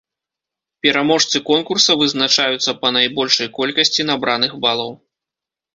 Пераможцы 0.85 1.41
конкурса 1.51 1.97
вызначаюцца 2.01 2.75
па 2.81 2.93
найбольшай 2.99 3.47
колькасці 3.61 4.01
набраных 4.13 4.51
балаў. 4.67 4.91